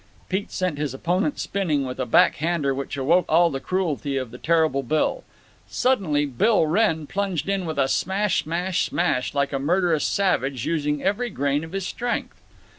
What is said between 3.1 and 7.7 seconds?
all the cruelty of the terrible Bill. Silently Bill Wrenn plunged in